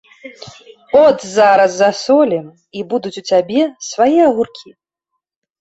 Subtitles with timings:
[1.05, 2.45] От зараз засолім,
[2.79, 4.69] і будуць у цябе свае агуркі.